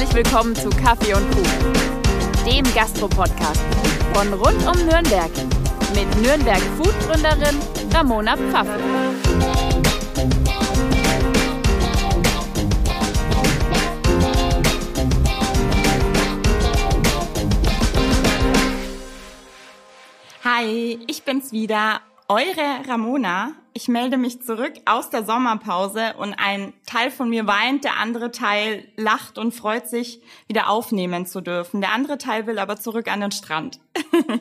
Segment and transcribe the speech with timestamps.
[0.00, 1.72] Herzlich willkommen zu Kaffee und Kuchen,
[2.46, 3.60] dem Gastro-Podcast
[4.14, 5.30] von rund um Nürnberg
[5.94, 7.58] mit Nürnberg Food-Gründerin
[7.92, 8.80] Ramona Pfaffe.
[20.42, 22.00] Hi, ich bin's wieder,
[22.30, 23.54] eure Ramona.
[23.72, 28.30] Ich melde mich zurück aus der Sommerpause und ein Teil von mir weint, der andere
[28.30, 31.80] Teil lacht und freut sich, wieder aufnehmen zu dürfen.
[31.80, 33.80] Der andere Teil will aber zurück an den Strand.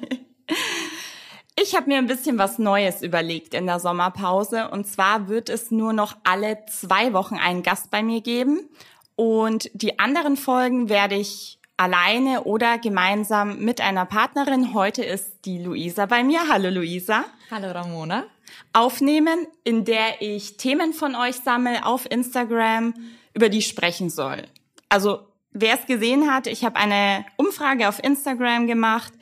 [1.60, 5.72] ich habe mir ein bisschen was Neues überlegt in der Sommerpause und zwar wird es
[5.72, 8.70] nur noch alle zwei Wochen einen Gast bei mir geben
[9.16, 14.74] und die anderen Folgen werde ich alleine oder gemeinsam mit einer Partnerin.
[14.74, 16.42] Heute ist die Luisa bei mir.
[16.50, 17.24] Hallo Luisa.
[17.50, 18.26] Hallo Ramona.
[18.74, 22.94] Aufnehmen, in der ich Themen von euch sammle auf Instagram,
[23.34, 24.44] über die ich sprechen soll.
[24.90, 25.22] Also
[25.52, 29.14] wer es gesehen hat, ich habe eine Umfrage auf Instagram gemacht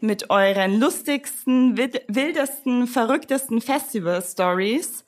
[0.00, 5.04] mit euren lustigsten, wildesten, verrücktesten Festival-Stories.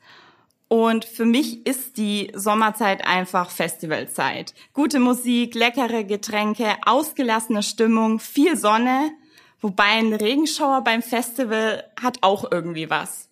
[0.68, 4.54] Und für mich ist die Sommerzeit einfach Festivalzeit.
[4.72, 9.12] Gute Musik, leckere Getränke, ausgelassene Stimmung, viel Sonne.
[9.60, 13.28] Wobei ein Regenschauer beim Festival hat auch irgendwie was.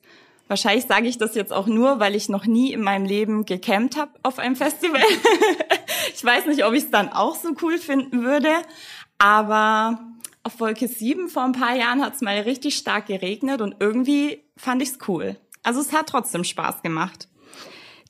[0.48, 3.96] Wahrscheinlich sage ich das jetzt auch nur, weil ich noch nie in meinem Leben gecampt
[3.96, 5.00] habe auf einem Festival.
[6.14, 8.50] ich weiß nicht, ob ich es dann auch so cool finden würde.
[9.18, 9.98] Aber
[10.42, 14.42] auf Wolke 7 vor ein paar Jahren hat es mal richtig stark geregnet und irgendwie
[14.56, 15.36] fand ich's cool.
[15.62, 17.28] Also es hat trotzdem Spaß gemacht.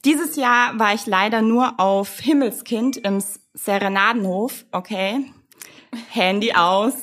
[0.04, 3.22] Dieses Jahr war ich leider nur auf Himmelskind im
[3.54, 5.26] Serenadenhof, okay.
[6.08, 6.94] Handy aus.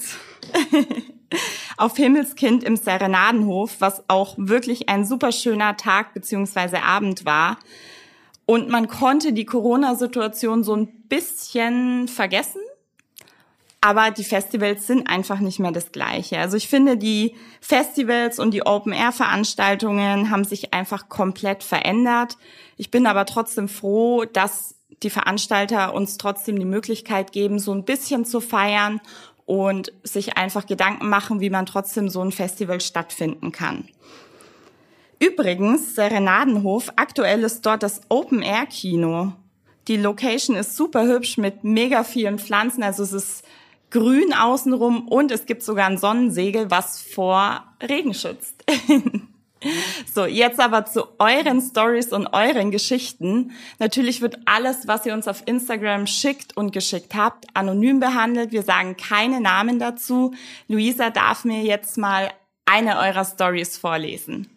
[1.78, 7.58] auf Himmelskind im Serenadenhof, was auch wirklich ein super schöner Tag beziehungsweise Abend war.
[8.46, 12.62] Und man konnte die Corona-Situation so ein bisschen vergessen.
[13.82, 16.38] Aber die Festivals sind einfach nicht mehr das Gleiche.
[16.38, 22.38] Also ich finde, die Festivals und die Open-Air-Veranstaltungen haben sich einfach komplett verändert.
[22.76, 27.86] Ich bin aber trotzdem froh, dass die Veranstalter uns trotzdem die Möglichkeit geben, so ein
[27.86, 29.00] bisschen zu feiern
[29.46, 33.88] und sich einfach Gedanken machen, wie man trotzdem so ein Festival stattfinden kann.
[35.20, 39.34] Übrigens, Serenadenhof, aktuell ist dort das Open-Air-Kino.
[39.88, 43.44] Die Location ist super hübsch mit mega vielen Pflanzen, also es ist
[43.90, 48.64] grün außenrum und es gibt sogar ein Sonnensegel, was vor Regen schützt.
[50.14, 53.52] so, jetzt aber zu euren Stories und euren Geschichten.
[53.80, 58.52] Natürlich wird alles, was ihr uns auf Instagram schickt und geschickt habt, anonym behandelt.
[58.52, 60.34] Wir sagen keine Namen dazu.
[60.68, 62.30] Luisa darf mir jetzt mal
[62.66, 64.48] eine eurer Stories vorlesen.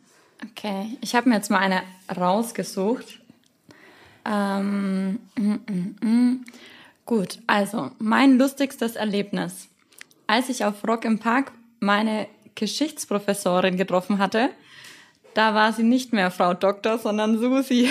[0.51, 1.83] Okay, ich habe mir jetzt mal eine
[2.15, 3.21] rausgesucht.
[4.25, 6.45] Ähm, mm, mm, mm.
[7.13, 9.69] Gut, also mein lustigstes Erlebnis.
[10.27, 14.49] Als ich auf Rock im Park meine Geschichtsprofessorin getroffen hatte,
[15.35, 17.91] da war sie nicht mehr Frau Doktor, sondern Susi.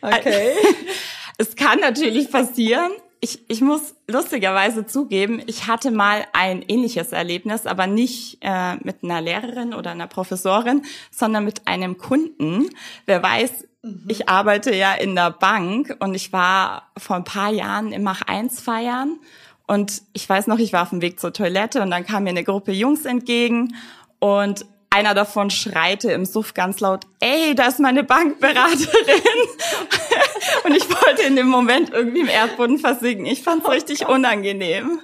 [0.00, 0.52] okay.
[1.38, 2.92] Es kann natürlich passieren.
[3.20, 9.02] Ich, ich muss lustigerweise zugeben, ich hatte mal ein ähnliches Erlebnis, aber nicht äh, mit
[9.02, 12.70] einer Lehrerin oder einer Professorin, sondern mit einem Kunden.
[13.06, 13.64] Wer weiß.
[14.08, 18.22] Ich arbeite ja in der Bank und ich war vor ein paar Jahren im Mach
[18.22, 19.18] 1 feiern
[19.66, 22.30] und ich weiß noch, ich war auf dem Weg zur Toilette und dann kam mir
[22.30, 23.74] eine Gruppe Jungs entgegen
[24.18, 28.86] und einer davon schreite im Suff ganz laut, ey, da ist meine Bankberaterin.
[30.64, 33.26] und ich wollte in dem Moment irgendwie im Erdboden versinken.
[33.26, 34.08] Ich fand es oh richtig Gott.
[34.08, 35.00] unangenehm.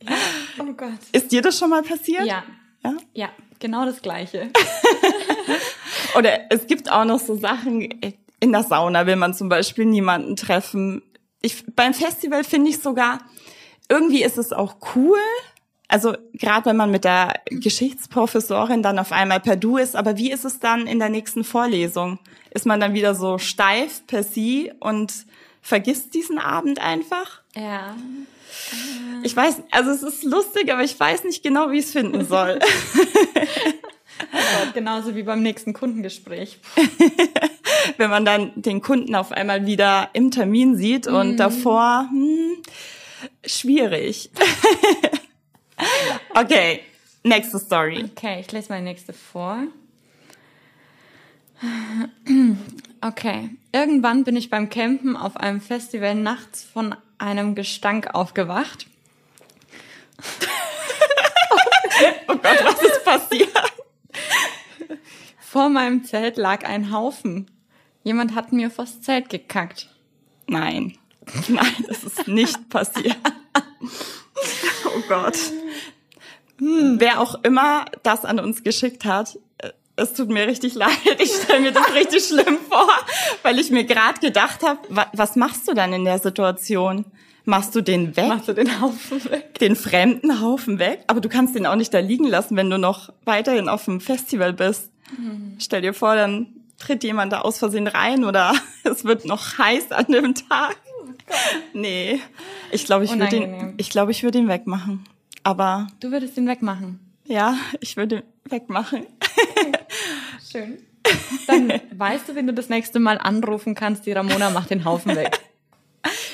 [0.00, 0.14] Ja.
[0.60, 0.90] Oh Gott.
[1.12, 2.24] Ist dir das schon mal passiert?
[2.24, 2.44] Ja.
[2.84, 4.50] Ja, ja genau das Gleiche.
[6.16, 7.82] Oder es gibt auch noch so Sachen,
[8.40, 11.02] in der Sauna will man zum Beispiel niemanden treffen.
[11.40, 13.20] Ich, beim Festival finde ich sogar,
[13.88, 15.18] irgendwie ist es auch cool.
[15.88, 20.32] Also gerade wenn man mit der Geschichtsprofessorin dann auf einmal per Du ist, aber wie
[20.32, 22.18] ist es dann in der nächsten Vorlesung?
[22.50, 25.12] Ist man dann wieder so steif per Sie und
[25.60, 27.42] vergisst diesen Abend einfach?
[27.54, 27.94] Ja.
[29.22, 32.24] Ich weiß, also es ist lustig, aber ich weiß nicht genau, wie ich es finden
[32.24, 32.58] soll.
[34.20, 36.58] Oh genauso wie beim nächsten Kundengespräch.
[37.96, 41.36] Wenn man dann den Kunden auf einmal wieder im Termin sieht und mm.
[41.36, 42.62] davor, hm,
[43.44, 44.30] schwierig.
[46.34, 46.80] okay,
[47.24, 48.04] nächste Story.
[48.16, 49.64] Okay, ich lese meine nächste vor.
[53.00, 58.86] Okay, irgendwann bin ich beim Campen auf einem Festival nachts von einem Gestank aufgewacht.
[62.28, 63.72] oh Gott, was ist passiert?
[65.52, 67.50] Vor meinem Zelt lag ein Haufen.
[68.04, 69.90] Jemand hat mir vors Zelt gekackt.
[70.46, 70.96] Nein.
[71.46, 73.18] Nein, das ist nicht passiert.
[74.86, 75.36] oh Gott.
[76.56, 80.96] Hm, wer auch immer das an uns geschickt hat, äh, es tut mir richtig leid.
[81.18, 82.88] Ich stelle mir das richtig schlimm vor,
[83.42, 87.04] weil ich mir gerade gedacht habe, wa was machst du dann in der Situation?
[87.44, 88.28] Machst du den weg?
[88.28, 89.58] Machst du den Haufen weg?
[89.58, 91.04] Den fremden Haufen weg?
[91.08, 94.00] Aber du kannst den auch nicht da liegen lassen, wenn du noch weiterhin auf dem
[94.00, 94.91] Festival bist.
[95.16, 95.56] Mhm.
[95.58, 96.48] Stell dir vor, dann
[96.78, 98.54] tritt jemand da aus Versehen rein oder
[98.84, 100.76] es wird noch heiß an dem Tag.
[101.28, 101.34] Oh
[101.72, 102.20] nee,
[102.70, 105.04] ich glaube, ich würde ihn, ich glaube, ich würde ihn wegmachen.
[105.44, 107.00] Aber du würdest ihn wegmachen?
[107.26, 109.06] Ja, ich würde ihn wegmachen.
[110.52, 110.78] Schön.
[111.46, 115.16] Dann weißt du, wenn du das nächste Mal anrufen kannst, die Ramona macht den Haufen
[115.16, 115.40] weg.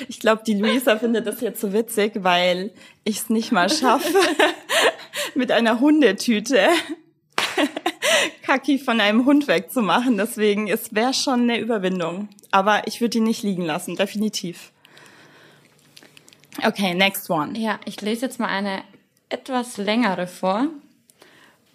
[0.07, 2.71] Ich glaube, die Luisa findet das jetzt so witzig, weil
[3.03, 4.17] ich es nicht mal schaffe,
[5.35, 6.69] mit einer Hundetüte
[8.43, 10.17] Kaki von einem Hund wegzumachen.
[10.17, 12.29] Deswegen, es wäre schon eine Überwindung.
[12.51, 14.71] Aber ich würde ihn nicht liegen lassen, definitiv.
[16.63, 17.57] Okay, next one.
[17.57, 18.83] Ja, ich lese jetzt mal eine
[19.29, 20.67] etwas längere vor.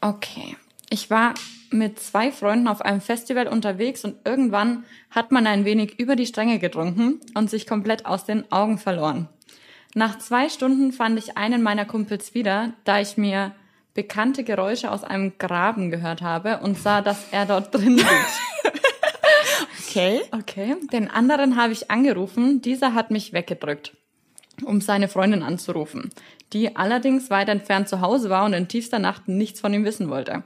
[0.01, 0.57] Okay.
[0.91, 1.35] Ich war
[1.71, 6.27] mit zwei Freunden auf einem Festival unterwegs und irgendwann hat man ein wenig über die
[6.27, 9.29] Stränge getrunken und sich komplett aus den Augen verloren.
[9.95, 13.53] Nach zwei Stunden fand ich einen meiner Kumpels wieder, da ich mir
[13.95, 18.09] bekannte Geräusche aus einem Graben gehört habe und sah, dass er dort drin liegt.
[19.89, 20.21] okay.
[20.33, 20.77] Okay.
[20.93, 23.97] Den anderen habe ich angerufen, dieser hat mich weggedrückt,
[24.65, 26.11] um seine Freundin anzurufen,
[26.53, 30.11] die allerdings weit entfernt zu Hause war und in tiefster Nacht nichts von ihm wissen
[30.11, 30.43] wollte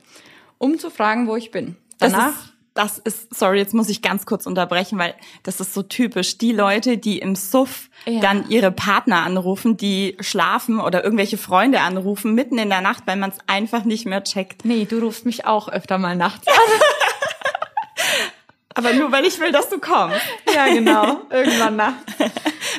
[0.58, 1.76] um zu fragen, wo ich bin.
[1.98, 2.52] Danach.
[2.78, 6.38] Das ist, sorry, jetzt muss ich ganz kurz unterbrechen, weil das ist so typisch.
[6.38, 8.20] Die Leute, die im Suff ja.
[8.20, 13.16] dann ihre Partner anrufen, die schlafen oder irgendwelche Freunde anrufen, mitten in der Nacht, weil
[13.16, 14.64] man es einfach nicht mehr checkt.
[14.64, 16.54] Nee, du rufst mich auch öfter mal nachts an.
[18.76, 20.20] Aber nur, weil ich will, dass du kommst.
[20.54, 21.22] Ja, genau.
[21.30, 22.12] Irgendwann nachts.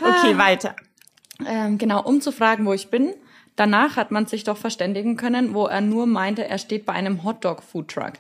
[0.02, 0.78] okay, weiter.
[1.46, 3.16] Ähm, genau, um zu fragen, wo ich bin,
[3.60, 7.26] Danach hat man sich doch verständigen können, wo er nur meinte, er steht bei einem
[7.26, 8.14] Hotdog-Foodtruck.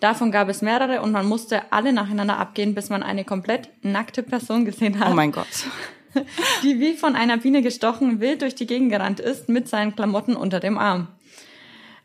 [0.00, 4.22] Davon gab es mehrere und man musste alle nacheinander abgehen, bis man eine komplett nackte
[4.22, 5.10] Person gesehen hat.
[5.10, 5.46] Oh mein Gott.
[6.62, 10.36] Die wie von einer Biene gestochen wild durch die Gegend gerannt ist mit seinen Klamotten
[10.36, 11.08] unter dem Arm.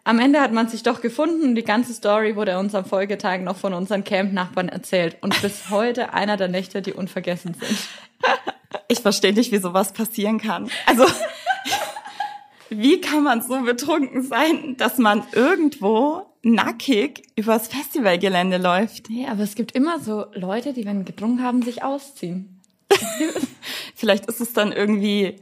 [0.03, 3.41] Am Ende hat man sich doch gefunden und die ganze Story wurde uns am Folgetag
[3.41, 7.80] noch von unseren Camp-Nachbarn erzählt und bis heute einer der Nächte, die unvergessen sind.
[8.88, 10.69] Ich verstehe nicht, wie sowas passieren kann.
[10.86, 11.06] Also
[12.69, 19.09] wie kann man so betrunken sein, dass man irgendwo nackig übers Festivalgelände läuft?
[19.09, 22.59] Nee, aber es gibt immer so Leute, die, wenn getrunken haben, sich ausziehen.
[23.95, 25.36] vielleicht ist es dann irgendwie,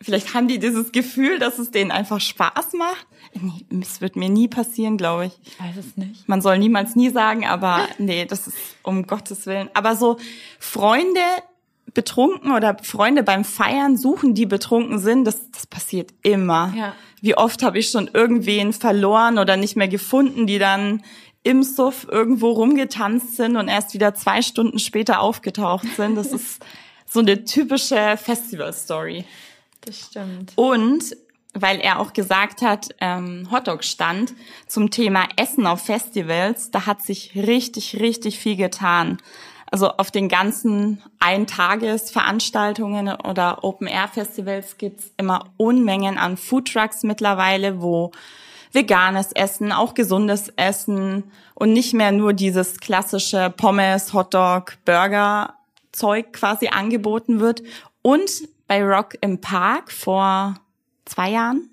[0.00, 3.06] vielleicht haben die dieses Gefühl, dass es denen einfach Spaß macht.
[3.34, 5.32] Nee, es wird mir nie passieren, glaube ich.
[5.44, 6.28] Ich weiß es nicht.
[6.28, 9.68] Man soll niemals nie sagen, aber nee, das ist um Gottes Willen.
[9.74, 10.18] Aber so
[10.58, 11.20] Freunde,
[11.96, 16.72] betrunken oder Freunde beim Feiern suchen, die betrunken sind, das, das passiert immer.
[16.76, 16.94] Ja.
[17.22, 21.02] Wie oft habe ich schon irgendwen verloren oder nicht mehr gefunden, die dann
[21.42, 26.16] im Suff irgendwo rumgetanzt sind und erst wieder zwei Stunden später aufgetaucht sind.
[26.16, 26.64] Das ist
[27.06, 29.24] so eine typische Festival-Story.
[29.80, 30.52] Das stimmt.
[30.56, 31.16] Und
[31.54, 34.34] weil er auch gesagt hat, ähm, Hotdog-Stand
[34.66, 39.16] zum Thema Essen auf Festivals, da hat sich richtig, richtig viel getan.
[39.76, 48.10] Also auf den ganzen Eintagesveranstaltungen oder Open-Air-Festivals gibt's immer Unmengen an Foodtrucks mittlerweile, wo
[48.72, 51.24] veganes Essen, auch gesundes Essen
[51.54, 55.52] und nicht mehr nur dieses klassische Pommes, Hotdog, Burger
[55.92, 57.62] Zeug quasi angeboten wird.
[58.00, 58.30] Und
[58.68, 60.54] bei Rock im Park vor
[61.04, 61.68] zwei Jahren,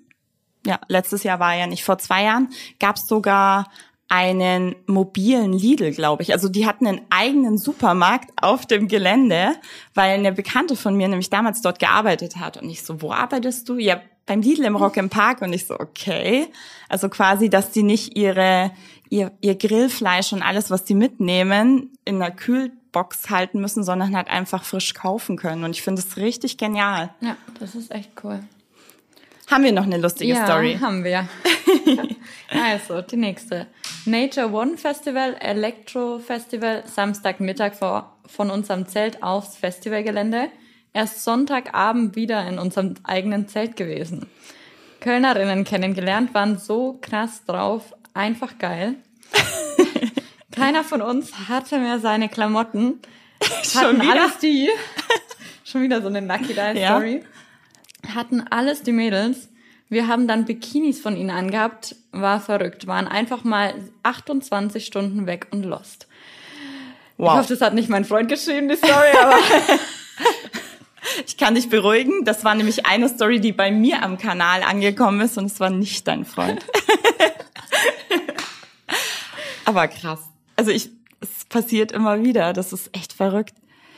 [0.66, 3.70] ja, letztes Jahr war ja nicht vor zwei Jahren, gab's sogar
[4.08, 6.32] einen mobilen Lidl, glaube ich.
[6.32, 9.54] Also die hatten einen eigenen Supermarkt auf dem Gelände,
[9.94, 12.60] weil eine Bekannte von mir nämlich damals dort gearbeitet hat.
[12.60, 13.78] Und ich so, wo arbeitest du?
[13.78, 15.42] Ja, beim Lidl im Rock im Park.
[15.42, 16.48] Und ich so, okay.
[16.88, 18.72] Also quasi, dass die nicht ihre,
[19.08, 24.28] ihr, ihr Grillfleisch und alles, was die mitnehmen, in einer Kühlbox halten müssen, sondern halt
[24.28, 25.64] einfach frisch kaufen können.
[25.64, 27.12] Und ich finde es richtig genial.
[27.20, 28.40] Ja, das ist echt cool.
[29.50, 30.78] Haben wir noch eine lustige ja, Story?
[30.80, 31.28] haben wir.
[32.50, 33.66] also, die nächste.
[34.06, 40.48] Nature One Festival, Electro Festival, Samstagmittag vor, von unserem Zelt aufs Festivalgelände.
[40.94, 44.26] Erst Sonntagabend wieder in unserem eigenen Zelt gewesen.
[45.00, 48.94] Kölnerinnen kennengelernt, waren so krass drauf, einfach geil.
[50.52, 53.00] Keiner von uns hatte mehr seine Klamotten.
[53.62, 54.12] Schon wieder?
[54.12, 54.70] alles die.
[55.64, 57.16] Schon wieder so eine Lucky Die Story.
[57.22, 57.28] Ja
[58.14, 59.48] hatten alles die Mädels.
[59.88, 65.48] Wir haben dann Bikinis von ihnen angehabt, war verrückt, waren einfach mal 28 Stunden weg
[65.50, 66.08] und lost.
[67.16, 67.32] Wow.
[67.32, 69.36] Ich hoffe, das hat nicht mein Freund geschrieben, die Story, aber
[71.26, 72.24] Ich kann dich beruhigen.
[72.24, 75.70] Das war nämlich eine Story, die bei mir am Kanal angekommen ist und es war
[75.70, 76.64] nicht dein Freund.
[79.64, 80.20] aber krass.
[80.56, 80.90] Also ich,
[81.20, 82.52] es passiert immer wieder.
[82.52, 83.54] Das ist echt verrückt.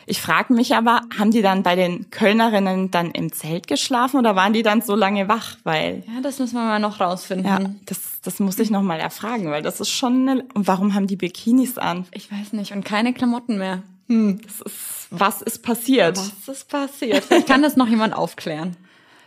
[0.09, 4.37] Ich frage mich aber, haben die dann bei den Kölnerinnen dann im Zelt geschlafen oder
[4.37, 5.57] waren die dann so lange wach?
[5.65, 7.47] Weil Ja, das müssen wir mal noch rausfinden.
[7.47, 10.95] ja, das, das muss ich noch mal erfragen, weil das ist schon eine, und warum
[10.95, 12.07] haben die Bikinis an?
[12.13, 12.73] Ich weiß nicht.
[12.73, 13.83] Und keine Klamotten mehr.
[14.09, 16.17] Das ist, was ist passiert?
[16.17, 17.25] Was ist passiert?
[17.25, 18.77] Vielleicht kann das noch jemand aufklären.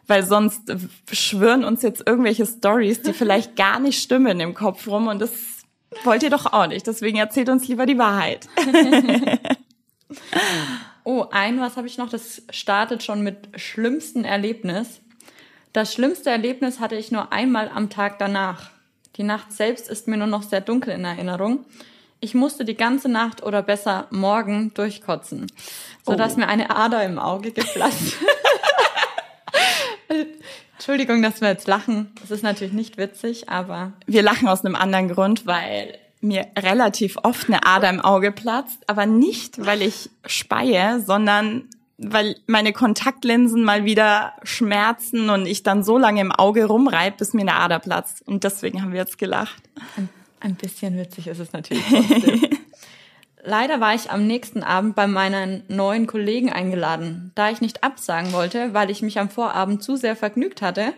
[0.07, 0.61] Weil sonst
[1.11, 5.31] schwören uns jetzt irgendwelche Stories, die vielleicht gar nicht stimmen im Kopf rum und das
[6.03, 6.87] wollt ihr doch auch nicht.
[6.87, 8.47] Deswegen erzählt uns lieber die Wahrheit.
[11.03, 12.09] Oh, ein was habe ich noch?
[12.09, 15.01] Das startet schon mit schlimmsten Erlebnis.
[15.73, 18.69] Das schlimmste Erlebnis hatte ich nur einmal am Tag danach.
[19.15, 21.65] Die Nacht selbst ist mir nur noch sehr dunkel in Erinnerung.
[22.21, 25.47] Ich musste die ganze Nacht oder besser morgen durchkotzen,
[26.05, 26.39] sodass Oh.
[26.39, 28.15] mir eine Ader im Auge geplatzt.
[30.73, 32.11] Entschuldigung, dass wir jetzt lachen.
[32.21, 37.17] Das ist natürlich nicht witzig, aber Wir lachen aus einem anderen Grund, weil mir relativ
[37.23, 43.63] oft eine Ader im Auge platzt, aber nicht, weil ich speie, sondern weil meine Kontaktlinsen
[43.63, 47.79] mal wieder schmerzen und ich dann so lange im Auge rumreib, bis mir eine Ader
[47.79, 48.25] platzt.
[48.25, 49.61] Und deswegen haben wir jetzt gelacht.
[49.97, 50.09] Ein,
[50.39, 51.83] ein bisschen witzig ist es natürlich.
[53.43, 57.31] Leider war ich am nächsten Abend bei meinen neuen Kollegen eingeladen.
[57.35, 60.93] Da ich nicht absagen wollte, weil ich mich am Vorabend zu sehr vergnügt hatte,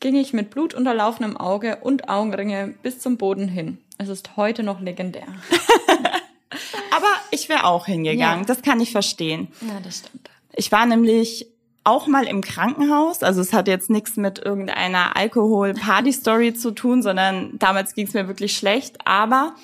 [0.00, 3.78] ging ich mit blutunterlaufenem Auge und Augenringe bis zum Boden hin.
[3.98, 5.26] Es ist heute noch legendär.
[6.90, 8.40] Aber ich wäre auch hingegangen.
[8.40, 8.46] Ja.
[8.46, 9.48] Das kann ich verstehen.
[9.60, 10.30] Ja, das stimmt.
[10.54, 11.46] Ich war nämlich
[11.84, 13.22] auch mal im Krankenhaus.
[13.22, 18.28] Also es hat jetzt nichts mit irgendeiner Alkohol-Party-Story zu tun, sondern damals ging es mir
[18.28, 19.06] wirklich schlecht.
[19.06, 19.54] Aber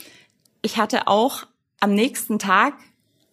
[0.62, 1.46] ich hatte auch
[1.80, 2.74] am nächsten Tag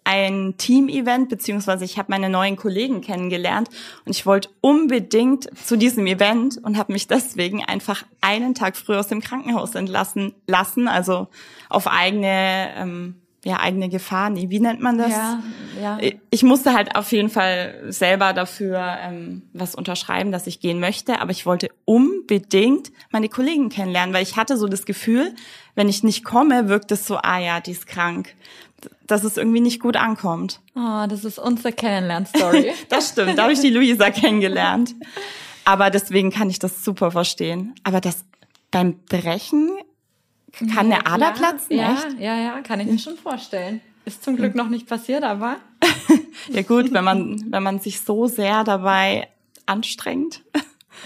[0.06, 3.70] ein Team-Event, beziehungsweise ich habe meine neuen Kollegen kennengelernt
[4.06, 9.00] und ich wollte unbedingt zu diesem Event und habe mich deswegen einfach einen Tag früher
[9.00, 11.28] aus dem Krankenhaus entlassen lassen, also
[11.70, 14.30] auf eigene, ähm, ja, eigene Gefahr.
[14.30, 15.12] Nee, wie nennt man das?
[15.12, 15.44] Ja,
[15.82, 16.00] ja.
[16.30, 21.20] Ich musste halt auf jeden Fall selber dafür ähm, was unterschreiben, dass ich gehen möchte,
[21.20, 25.34] aber ich wollte unbedingt meine Kollegen kennenlernen, weil ich hatte so das Gefühl,
[25.76, 28.34] wenn ich nicht komme, wirkt es so, ah ja, die ist krank,
[29.08, 30.62] dass es irgendwie nicht gut ankommt.
[30.76, 32.72] Oh, das ist unsere Kennenlern-Story.
[32.90, 34.96] Das stimmt, da habe ich die Luisa kennengelernt.
[35.64, 37.74] Aber deswegen kann ich das super verstehen.
[37.84, 38.26] Aber das
[38.72, 39.72] beim Brechen
[40.74, 42.20] kann eine Ader Ja, platzen, ja, echt?
[42.20, 43.82] Ja, ja, kann ich mir schon vorstellen.
[44.06, 45.58] Ist zum Glück noch nicht passiert, aber
[46.50, 49.30] Ja gut, wenn man, wenn man sich so sehr dabei
[49.66, 50.44] anstrengt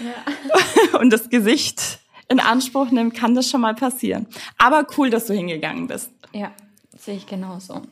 [1.00, 4.26] und das Gesicht in Anspruch nimmt, kann das schon mal passieren.
[4.58, 6.10] Aber cool, dass du hingegangen bist.
[6.32, 6.52] Ja,
[7.00, 7.82] sehe ich genauso.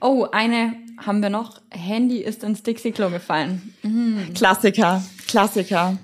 [0.00, 1.60] Oh, eine haben wir noch.
[1.70, 3.74] Handy ist ins Dixie-Klo gefallen.
[4.34, 5.98] Klassiker, Klassiker.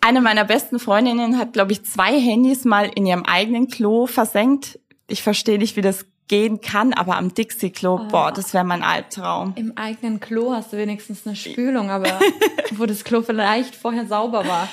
[0.00, 4.78] Eine meiner besten Freundinnen hat, glaube ich, zwei Handys mal in ihrem eigenen Klo versenkt.
[5.08, 9.52] Ich verstehe nicht, wie das gehen kann, aber am Dixie-Klo, boah, das wäre mein Albtraum.
[9.56, 12.20] Im eigenen Klo hast du wenigstens eine Spülung, aber
[12.70, 14.68] wo das Klo vielleicht vorher sauber war.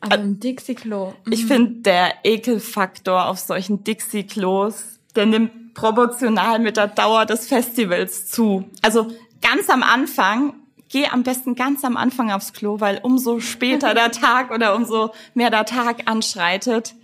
[0.00, 1.14] Aber im Dixie-Klo.
[1.30, 8.26] Ich finde, der Ekelfaktor auf solchen Dixie-Klos, der nimmt proportional mit der Dauer des Festivals
[8.26, 8.64] zu.
[8.82, 10.54] Also ganz am Anfang,
[10.88, 15.12] geh am besten ganz am Anfang aufs Klo, weil umso später der Tag oder umso
[15.34, 16.94] mehr der Tag anschreitet,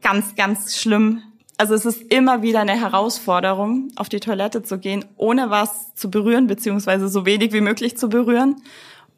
[0.00, 1.22] ganz, ganz schlimm.
[1.58, 6.10] Also es ist immer wieder eine Herausforderung, auf die Toilette zu gehen, ohne was zu
[6.10, 8.56] berühren, beziehungsweise so wenig wie möglich zu berühren.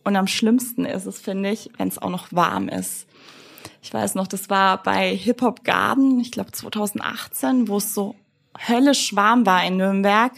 [0.04, 3.06] Und am schlimmsten ist es, finde ich, wenn es auch noch warm ist.
[3.82, 8.14] Ich weiß noch, das war bei Hip Hop Garden, ich glaube 2018, wo es so
[8.66, 10.32] höllisch warm war in Nürnberg.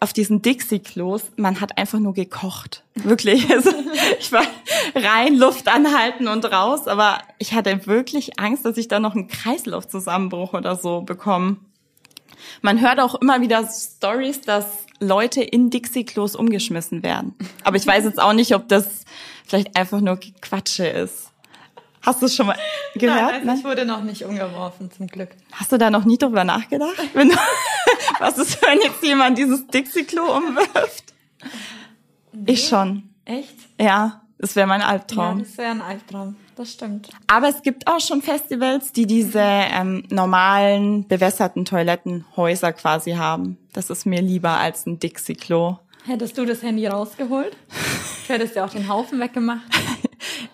[0.00, 2.82] Auf diesen Dixie-Klos, man hat einfach nur gekocht.
[2.94, 3.48] Wirklich.
[3.50, 3.70] Also,
[4.18, 4.44] ich war
[4.94, 9.28] rein, Luft anhalten und raus, aber ich hatte wirklich Angst, dass ich da noch einen
[9.28, 11.58] Kreislaufzusammenbruch oder so bekomme.
[12.62, 14.66] Man hört auch immer wieder Stories, dass
[14.98, 17.34] Leute in Dixie-Klos umgeschmissen werden.
[17.64, 19.04] Aber ich weiß jetzt auch nicht, ob das
[19.46, 21.31] vielleicht einfach nur Quatsche ist.
[22.04, 22.56] Hast du es schon mal
[22.94, 23.44] gehört?
[23.44, 25.30] Nein, ich wurde noch nicht umgeworfen, zum Glück.
[25.52, 26.94] Hast du da noch nie drüber nachgedacht?
[27.14, 27.36] Wenn du,
[28.18, 31.12] was ist, wenn jetzt jemand dieses Dixie-Klo umwirft?
[32.46, 33.04] Ich schon.
[33.24, 33.54] Echt?
[33.80, 35.40] Ja, das wäre mein Ja, Albtraum.
[35.40, 36.36] das wäre ein Albtraum.
[36.56, 37.08] Das stimmt.
[37.28, 43.56] Aber es gibt auch schon Festivals, die diese ähm, normalen, bewässerten Toilettenhäuser quasi haben.
[43.72, 45.78] Das ist mir lieber als ein Dixie-Klo.
[46.04, 47.56] Hättest du das Handy rausgeholt?
[48.26, 49.62] Du hättest ja auch den Haufen weggemacht.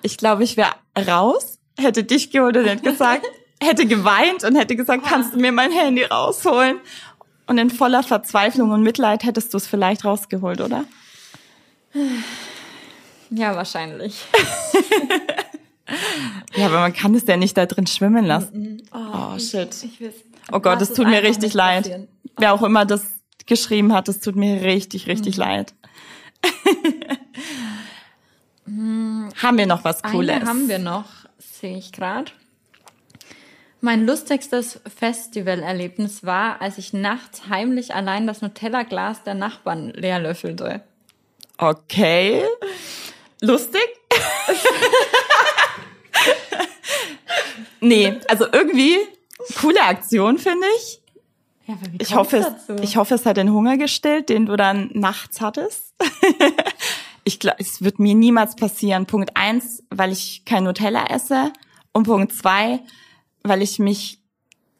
[0.02, 3.26] Ich glaube, ich wäre raus, hätte dich geholt und hätte gesagt,
[3.62, 6.78] hätte geweint und hätte gesagt, kannst du mir mein Handy rausholen?
[7.46, 10.84] Und in voller Verzweiflung und Mitleid hättest du es vielleicht rausgeholt, oder?
[13.30, 14.24] Ja, wahrscheinlich.
[16.54, 18.82] Ja, aber man kann es ja nicht da drin schwimmen lassen.
[18.92, 19.74] Oh, shit.
[19.84, 20.14] Ich weiß.
[20.52, 21.84] Oh Gott, es tut mir richtig leid.
[21.84, 22.08] passieren.
[22.36, 23.02] Wer auch immer das
[23.46, 25.74] geschrieben hat, es tut mir richtig, richtig leid.
[29.42, 30.36] Haben wir noch was Cooles?
[30.36, 31.06] Eine haben wir noch,
[31.38, 32.32] sehe ich gerade.
[33.80, 40.82] Mein lustigstes Festivalerlebnis war, als ich nachts heimlich allein das Nutella-Glas der Nachbarn leer löffelte.
[41.58, 42.42] Okay.
[43.40, 43.86] Lustig?
[47.80, 48.96] nee, also irgendwie
[49.60, 51.00] coole Aktion, finde ich.
[51.66, 55.40] Ja, Ich hoffe, es, ich hoffe, es hat den Hunger gestillt, den du dann nachts
[55.40, 55.94] hattest.
[57.28, 59.04] ich glaube, es wird mir niemals passieren.
[59.04, 61.52] Punkt eins, weil ich kein Nutella esse.
[61.92, 62.80] Und Punkt zwei,
[63.42, 64.22] weil ich mich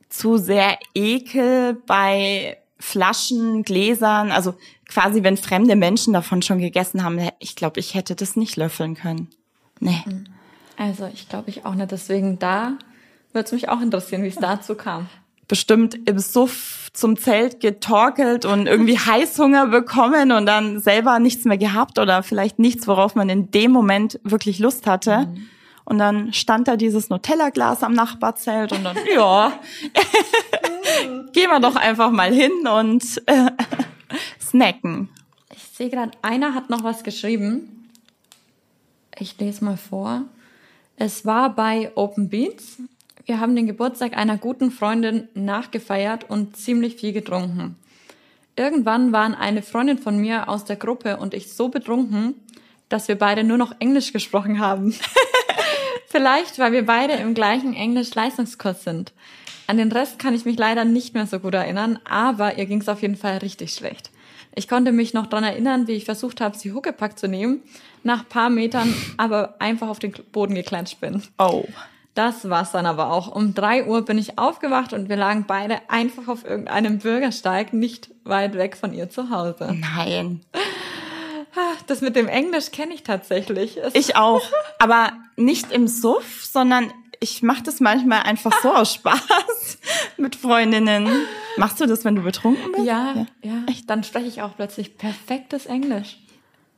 [0.09, 4.55] zu sehr ekel bei Flaschen, Gläsern, also
[4.89, 8.95] quasi wenn fremde Menschen davon schon gegessen haben, ich glaube, ich hätte das nicht löffeln
[8.95, 9.29] können.
[9.79, 10.03] Nee.
[10.79, 11.91] Also, ich glaube ich auch nicht.
[11.91, 12.79] Deswegen da
[13.33, 15.11] würde es mich auch interessieren, wie es dazu kam.
[15.49, 21.59] Bestimmt im Suff zum Zelt getorkelt und irgendwie Heißhunger bekommen und dann selber nichts mehr
[21.59, 25.29] gehabt oder vielleicht nichts, worauf man in dem Moment wirklich Lust hatte.
[25.85, 29.59] Und dann stand da dieses Nutella-Glas am Nachbarzelt und dann, ja,
[31.33, 33.51] gehen wir doch einfach mal hin und äh,
[34.39, 35.09] snacken.
[35.55, 37.89] Ich sehe gerade, einer hat noch was geschrieben.
[39.19, 40.25] Ich lese mal vor.
[40.97, 42.79] Es war bei Open Beats.
[43.29, 47.77] Wir haben den Geburtstag einer guten Freundin nachgefeiert und ziemlich viel getrunken.
[48.57, 52.37] Irgendwann waren eine Freundin von mir aus der Gruppe und ich so betrunken,
[52.89, 54.95] dass wir beide nur noch Englisch gesprochen haben.
[56.09, 59.13] Vielleicht, weil wir beide im gleichen Englisch-Leistungskurs sind.
[59.67, 62.81] An den Rest kann ich mich leider nicht mehr so gut erinnern, aber ihr ging
[62.81, 64.11] es auf jeden Fall richtig schlecht.
[64.55, 67.63] Ich konnte mich noch dran erinnern, wie ich versucht habe, sie Huckepack zu nehmen,
[68.05, 71.23] nach paar Metern aber einfach auf den Boden geklatscht bin.
[71.37, 71.67] Oh.
[72.19, 73.33] Das war's dann aber auch.
[73.33, 78.11] Um drei Uhr bin ich aufgewacht und wir lagen beide einfach auf irgendeinem Bürgersteig, nicht
[78.25, 79.77] weit weg von ihr zu Hause.
[79.79, 80.41] Nein.
[81.87, 83.77] Das mit dem Englisch kenne ich tatsächlich.
[83.77, 84.43] Es Ich auch.
[84.81, 89.79] Aber nicht im Suff, sondern ich mache das manchmal einfach so aus Spaß
[90.17, 91.09] mit Freundinnen.
[91.57, 92.85] Machst du das, wenn du betrunken bist?
[92.85, 96.19] ja, ja, Dann spreche ich auch plötzlich perfektes Englisch.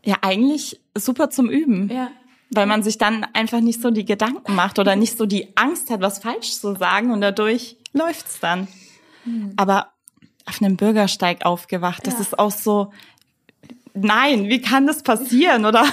[0.04, 1.90] Ja, eigentlich super zum Üben.
[1.90, 2.10] Ja.
[2.52, 5.88] Weil man sich dann einfach nicht so die Gedanken macht oder nicht so die Angst
[5.90, 8.66] hat, was falsch zu sagen und dadurch läuft's dann.
[9.56, 9.88] Aber
[10.46, 12.20] auf einem Bürgersteig aufgewacht, das Ja.
[12.20, 12.92] ist auch so,
[13.94, 15.64] nein, wie kann das passieren?
[15.64, 15.84] Oder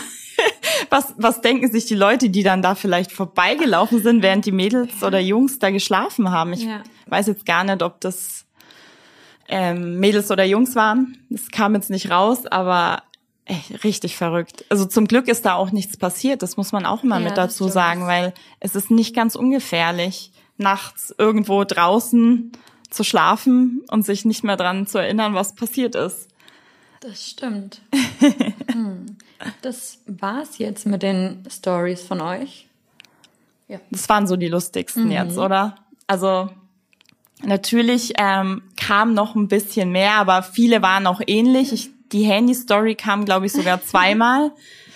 [0.89, 5.03] was, was denken sich die Leute, die dann da vielleicht vorbeigelaufen sind, während die Mädels
[5.03, 6.53] oder Jungs da geschlafen haben?
[6.53, 6.81] Ich Ja.
[7.07, 8.45] weiß jetzt gar nicht, ob das
[9.49, 11.17] ähm, Mädels oder Jungs waren.
[11.29, 13.03] Das kam jetzt nicht raus, aber
[13.47, 14.65] ey, richtig verrückt.
[14.69, 16.43] Also zum Glück ist da auch nichts passiert.
[16.43, 20.31] Das muss man auch immer Ja, mit dazu sagen, weil es ist nicht ganz ungefährlich,
[20.57, 22.51] nachts irgendwo draußen
[22.89, 26.27] zu schlafen und sich nicht mehr dran zu erinnern, was passiert ist.
[26.99, 27.81] Das stimmt.
[28.71, 29.17] hm.
[29.61, 32.67] Das war's jetzt mit den Stories von euch.
[33.91, 35.75] Das waren so die lustigsten jetzt, oder?
[36.07, 36.49] Also
[37.43, 41.73] natürlich ähm, kam noch ein bisschen mehr, aber viele waren auch ähnlich.
[41.73, 44.51] Ich, die Handy-Story kam, glaube ich, sogar zweimal.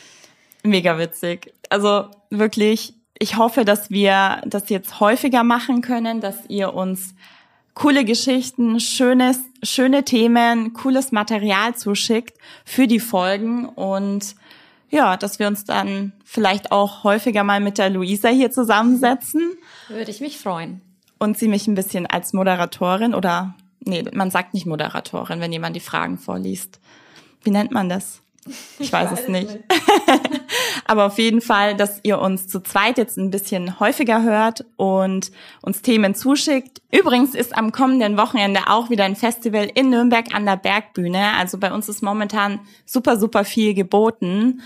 [0.63, 1.53] Mega witzig.
[1.69, 7.15] Also wirklich, ich hoffe, dass wir das jetzt häufiger machen können, dass ihr uns
[7.73, 14.35] coole Geschichten, schönes, schöne Themen, cooles Material zuschickt für die Folgen und
[14.89, 19.53] ja, dass wir uns dann vielleicht auch häufiger mal mit der Luisa hier zusammensetzen
[19.87, 20.81] Würde ich mich freuen.
[21.17, 25.75] und sie mich ein bisschen als Moderatorin oder nee, man sagt nicht Moderatorin, wenn jemand
[25.75, 26.79] die Fragen vorliest.
[27.43, 28.21] Wie nennt man das?
[28.79, 29.59] Ich, weiß, es nicht.
[30.85, 35.31] Aber auf jeden Fall, dass ihr uns zu zweit jetzt ein bisschen häufiger hört und
[35.61, 36.81] uns Themen zuschickt.
[36.91, 41.33] Übrigens ist am kommenden Wochenende auch wieder ein Festival in Nürnberg an der Bergbühne.
[41.37, 44.61] Also bei uns ist momentan super, super viel geboten.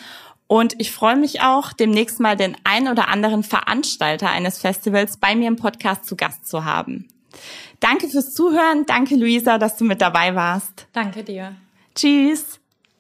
[0.48, 5.36] Und ich freue mich auch, demnächst mal den ein oder anderen Veranstalter eines Festivals bei
[5.36, 7.08] mir im Podcast zu Gast zu haben.
[7.82, 8.86] Danke fürs Zuhören.
[8.86, 10.88] Danke, Luisa, dass du mit dabei warst.
[10.94, 11.56] Danke dir.
[11.94, 12.60] Tschüss.